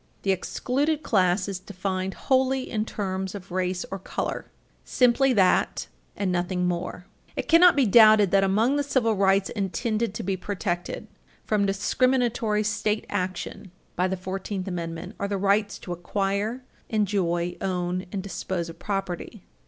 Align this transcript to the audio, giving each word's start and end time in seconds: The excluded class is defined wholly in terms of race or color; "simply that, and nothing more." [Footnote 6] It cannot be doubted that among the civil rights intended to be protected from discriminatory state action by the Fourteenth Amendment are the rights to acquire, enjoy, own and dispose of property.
The 0.23 0.31
excluded 0.31 1.03
class 1.03 1.47
is 1.47 1.59
defined 1.59 2.15
wholly 2.15 2.67
in 2.67 2.85
terms 2.85 3.35
of 3.35 3.51
race 3.51 3.85
or 3.91 3.99
color; 3.99 4.49
"simply 4.83 5.31
that, 5.33 5.85
and 6.15 6.31
nothing 6.31 6.67
more." 6.67 7.05
[Footnote 7.35 7.35
6] 7.35 7.35
It 7.35 7.47
cannot 7.47 7.75
be 7.75 7.85
doubted 7.85 8.31
that 8.31 8.43
among 8.43 8.77
the 8.77 8.81
civil 8.83 9.13
rights 9.15 9.49
intended 9.51 10.15
to 10.15 10.23
be 10.23 10.35
protected 10.35 11.05
from 11.45 11.67
discriminatory 11.67 12.63
state 12.63 13.05
action 13.11 13.69
by 13.95 14.07
the 14.07 14.17
Fourteenth 14.17 14.67
Amendment 14.67 15.17
are 15.19 15.27
the 15.27 15.37
rights 15.37 15.77
to 15.77 15.93
acquire, 15.93 16.63
enjoy, 16.89 17.55
own 17.61 18.07
and 18.11 18.23
dispose 18.23 18.69
of 18.69 18.79
property. 18.79 19.43